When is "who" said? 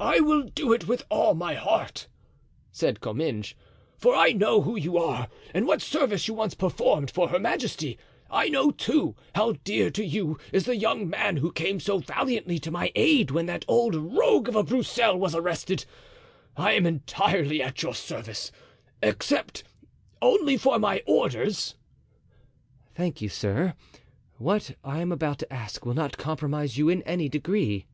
4.62-4.74, 11.36-11.52